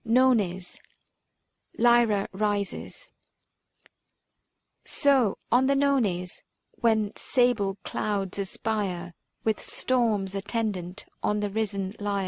[0.03, 0.79] NONES.
[1.77, 3.11] LYRA RISES.
[4.83, 12.19] So on the Nones, when sable clouds aspire With storms attendant on the risen Lyre.